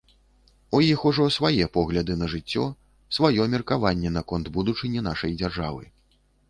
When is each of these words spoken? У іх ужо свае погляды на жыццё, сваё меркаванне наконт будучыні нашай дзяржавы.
У 0.77 0.79
іх 0.85 1.03
ужо 1.09 1.27
свае 1.35 1.67
погляды 1.75 2.17
на 2.21 2.31
жыццё, 2.35 2.65
сваё 3.19 3.49
меркаванне 3.55 4.09
наконт 4.21 4.45
будучыні 4.59 5.07
нашай 5.11 5.41
дзяржавы. 5.43 5.83